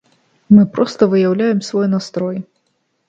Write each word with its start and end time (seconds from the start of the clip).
Мы 0.55 0.63
проста 0.77 1.07
выяўляем 1.13 1.59
свой 1.71 1.87
настрой. 1.95 2.37